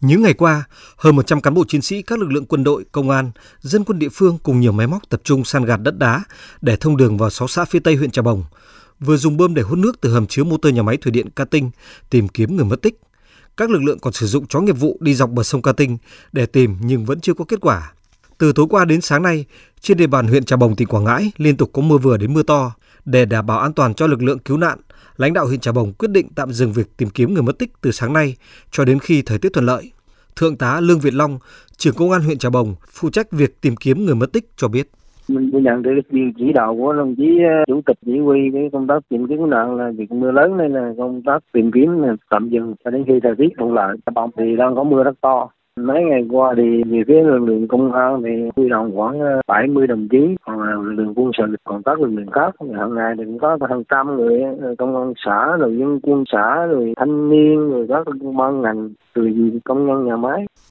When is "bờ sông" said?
15.30-15.62